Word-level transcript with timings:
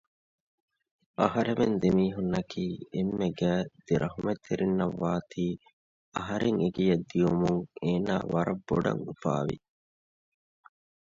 އަހަރެމެން 1.19 1.75
ދެމީހުންނަކީ 1.81 2.65
އެންމެ 2.93 3.27
ގާތް 3.39 3.73
ދެ 3.85 3.93
ރަޙުމަތްތެރިންނަށް 4.01 4.97
ވާތީ 5.01 5.45
އަހަރެން 6.15 6.59
އެގެއަށް 6.63 7.07
ދިޔުމުން 7.09 7.61
އޭނާ 7.83 8.13
ވަރަށް 8.33 8.63
ބޮޑަށް 8.67 9.01
އުފާވި 9.05 9.57